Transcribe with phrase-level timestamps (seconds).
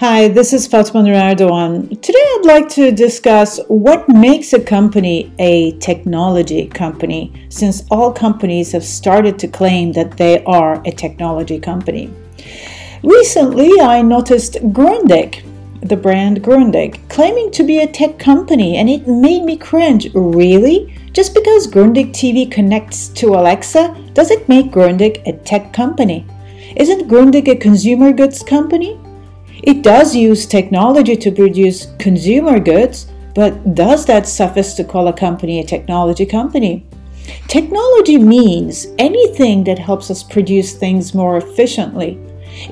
[0.00, 1.34] Hi, this is Fatma Nur.
[1.96, 8.70] Today I'd like to discuss what makes a company a technology company, since all companies
[8.70, 12.14] have started to claim that they are a technology company.
[13.02, 15.42] Recently, I noticed Grundig,
[15.80, 20.14] the brand Grundig, claiming to be a tech company, and it made me cringe.
[20.14, 20.94] Really?
[21.12, 26.24] Just because Grundig TV connects to Alexa, does it make Grundig a tech company?
[26.76, 28.96] Isn't Grundig a consumer goods company?
[29.62, 35.12] It does use technology to produce consumer goods, but does that suffice to call a
[35.12, 36.86] company a technology company?
[37.48, 42.18] Technology means anything that helps us produce things more efficiently.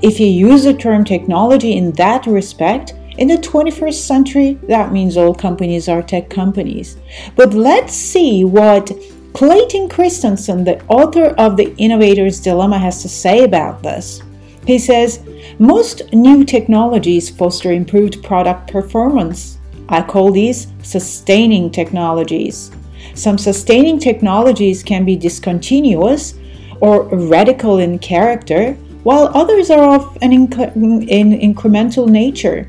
[0.03, 5.17] If you use the term technology in that respect, in the 21st century, that means
[5.17, 6.99] all companies are tech companies.
[7.35, 8.93] But let's see what
[9.33, 14.23] Clayton Christensen, the author of The Innovator's Dilemma, has to say about this.
[14.67, 15.21] He says,
[15.59, 19.59] most new technologies foster improved product performance.
[19.89, 22.73] I call these sustaining technologies.
[23.15, 26.35] Some sustaining technologies can be discontinuous
[26.81, 28.73] or radical in character,
[29.05, 30.77] while others are of an inc-
[31.09, 32.69] in incremental nature.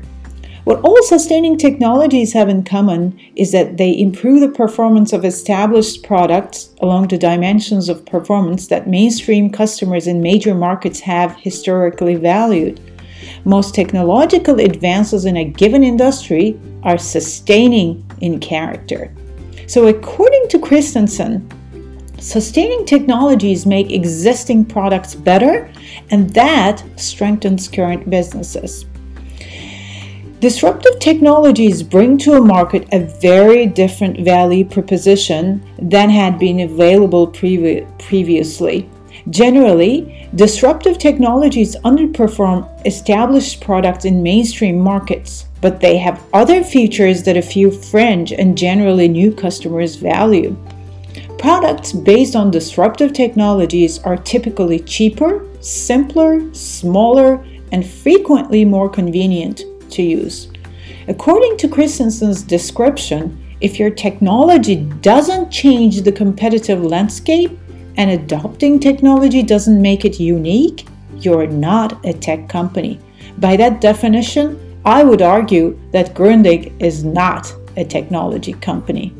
[0.68, 6.02] What all sustaining technologies have in common is that they improve the performance of established
[6.02, 12.82] products along the dimensions of performance that mainstream customers in major markets have historically valued.
[13.46, 19.10] Most technological advances in a given industry are sustaining in character.
[19.68, 21.48] So, according to Christensen,
[22.18, 25.72] sustaining technologies make existing products better,
[26.10, 28.84] and that strengthens current businesses.
[30.40, 37.26] Disruptive technologies bring to a market a very different value proposition than had been available
[37.26, 38.88] previ- previously.
[39.30, 47.36] Generally, disruptive technologies underperform established products in mainstream markets, but they have other features that
[47.36, 50.56] a few fringe and generally new customers value.
[51.38, 60.02] Products based on disruptive technologies are typically cheaper, simpler, smaller, and frequently more convenient to
[60.02, 60.48] use.
[61.08, 67.58] According to Christensen's description, if your technology doesn't change the competitive landscape
[67.96, 73.00] and adopting technology doesn't make it unique, you're not a tech company.
[73.38, 79.12] By that definition, I would argue that Grundig is not a technology company.